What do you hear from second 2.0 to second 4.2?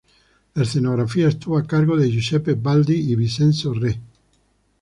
Giuseppe Baldi y Vincenzo Re.